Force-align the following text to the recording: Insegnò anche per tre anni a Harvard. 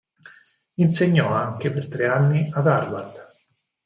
Insegnò 0.77 1.27
anche 1.31 1.69
per 1.69 1.87
tre 1.87 2.07
anni 2.07 2.49
a 2.53 2.63
Harvard. 2.63 3.23